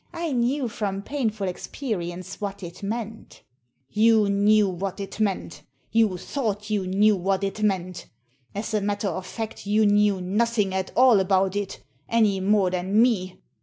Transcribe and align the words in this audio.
I 0.13 0.31
knew 0.31 0.67
from 0.67 1.03
painful 1.03 1.47
experience 1.47 2.41
what 2.41 2.63
it 2.63 2.81
meant" 2.81 3.43
"You 3.87 4.31
knew 4.31 4.67
what 4.67 4.99
it 4.99 5.19
meant? 5.19 5.61
You 5.91 6.17
thought 6.17 6.71
you 6.71 6.87
knew 6.87 7.15
what 7.15 7.43
it 7.43 7.61
meant 7.61 8.07
As 8.55 8.73
a 8.73 8.81
matter 8.81 9.09
of 9.09 9.27
fact, 9.27 9.67
you 9.67 9.85
knew 9.85 10.19
nothing 10.19 10.73
at 10.73 10.91
all 10.97 11.19
about 11.19 11.55
it, 11.55 11.83
any 12.09 12.39
more 12.39 12.71
than 12.71 12.99
me. 12.99 13.41